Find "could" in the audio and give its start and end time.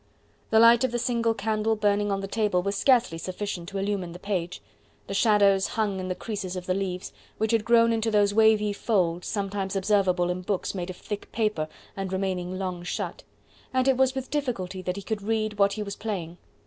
15.03-15.21